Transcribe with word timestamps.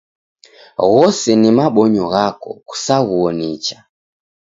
Ghose 0.91 1.31
ni 1.41 1.49
mabonyo 1.57 2.03
ghako 2.13 2.51
kusaghuo 2.67 3.29
nicha. 3.37 3.77